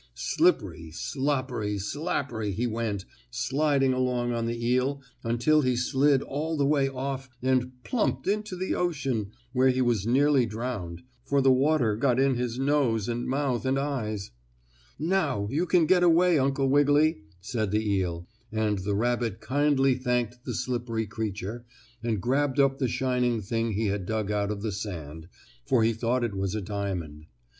Slippery, 0.15 0.89
sloppery, 0.89 1.77
slappery 1.77 2.53
he 2.55 2.65
went, 2.65 3.05
sliding 3.29 3.93
along 3.93 4.33
on 4.33 4.47
the 4.47 4.67
eel 4.67 4.99
until 5.23 5.61
he 5.61 5.75
slid 5.75 6.23
all 6.23 6.57
the 6.57 6.65
way 6.65 6.89
off 6.89 7.29
and 7.43 7.71
plumped 7.83 8.25
into 8.25 8.55
the 8.55 8.73
ocean, 8.73 9.31
where 9.53 9.69
he 9.69 9.79
was 9.79 10.07
nearly 10.07 10.47
drowned, 10.47 11.03
for 11.23 11.39
the 11.39 11.51
water 11.51 11.95
got 11.95 12.19
in 12.19 12.33
his 12.33 12.57
nose 12.57 13.07
and 13.07 13.27
mouth 13.27 13.63
and 13.63 13.77
eyes. 13.77 14.31
"Now, 14.97 15.47
you 15.51 15.67
can 15.67 15.85
get 15.85 16.01
away, 16.01 16.39
Uncle 16.39 16.67
Wiggily," 16.67 17.21
said 17.39 17.69
the 17.69 17.87
eel, 17.87 18.27
and 18.51 18.79
the 18.79 18.95
rabbit 18.95 19.39
kindly 19.39 19.93
thanked 19.93 20.45
the 20.45 20.55
slippery 20.55 21.05
creature, 21.05 21.63
and 22.01 22.19
grabbed 22.19 22.59
up 22.59 22.79
the 22.79 22.87
shining 22.87 23.39
thing 23.39 23.73
he 23.73 23.85
had 23.85 24.07
dug 24.07 24.31
out 24.31 24.49
of 24.49 24.63
the 24.63 24.71
sand, 24.71 25.27
for 25.67 25.83
he 25.83 25.93
thought 25.93 26.23
it 26.23 26.33
was 26.33 26.55
a 26.55 26.59
diamond. 26.61 27.27